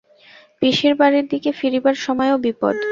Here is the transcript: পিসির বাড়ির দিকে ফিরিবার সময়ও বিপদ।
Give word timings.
পিসির 0.59 0.93
বাড়ির 0.95 1.25
দিকে 1.27 1.49
ফিরিবার 1.59 1.95
সময়ও 2.05 2.37
বিপদ। 2.43 2.75